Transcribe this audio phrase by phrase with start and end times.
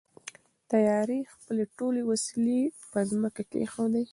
[0.71, 2.59] تیارې خپلې ټولې وسلې
[2.91, 4.03] په ځمکه کېښودلې.